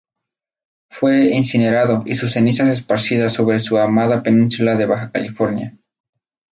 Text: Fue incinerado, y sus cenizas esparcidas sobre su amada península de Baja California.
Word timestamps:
Fue 0.89 1.27
incinerado, 1.29 2.01
y 2.07 2.15
sus 2.15 2.31
cenizas 2.33 2.69
esparcidas 2.69 3.33
sobre 3.33 3.59
su 3.59 3.77
amada 3.77 4.23
península 4.23 4.75
de 4.75 4.87
Baja 4.87 5.11
California. 5.11 5.77